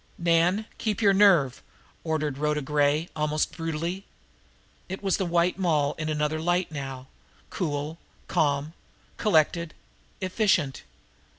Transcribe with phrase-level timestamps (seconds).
[0.17, 1.61] "Nan, keep your nerve!"
[2.03, 4.03] ordered Rhoda Gray almost brutally.
[4.89, 7.05] It was the White Moll in another light now,
[7.51, 8.73] cool, calm,
[9.17, 9.75] collected,
[10.19, 10.81] efficient.